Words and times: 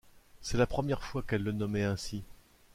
C’était 0.41 0.57
la 0.57 0.65
première 0.65 1.03
fois 1.03 1.21
qu’elle 1.21 1.43
le 1.43 1.51
nommait 1.51 1.83
ainsi. 1.83 2.23